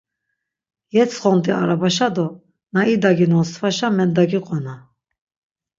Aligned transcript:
Yetsxont̆i 0.95 1.51
arabaşa 1.61 2.07
do 2.15 2.27
na 2.73 2.81
idaginon 2.93 3.45
svaşa 3.53 3.87
mendagiqona. 3.97 4.75